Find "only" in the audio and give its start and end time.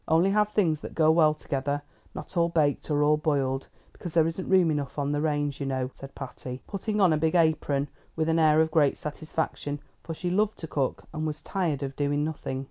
0.07-0.31